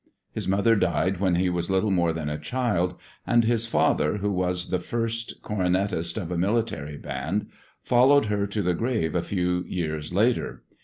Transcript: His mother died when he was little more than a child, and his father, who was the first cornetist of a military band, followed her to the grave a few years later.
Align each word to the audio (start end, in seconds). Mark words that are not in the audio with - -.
His 0.33 0.47
mother 0.47 0.75
died 0.75 1.19
when 1.19 1.35
he 1.35 1.47
was 1.47 1.69
little 1.69 1.91
more 1.91 2.11
than 2.11 2.27
a 2.27 2.39
child, 2.39 2.95
and 3.27 3.43
his 3.45 3.67
father, 3.67 4.17
who 4.17 4.31
was 4.31 4.71
the 4.71 4.79
first 4.79 5.43
cornetist 5.43 6.17
of 6.19 6.31
a 6.31 6.39
military 6.39 6.97
band, 6.97 7.49
followed 7.83 8.25
her 8.25 8.47
to 8.47 8.63
the 8.63 8.73
grave 8.73 9.13
a 9.13 9.21
few 9.21 9.63
years 9.67 10.11
later. 10.11 10.63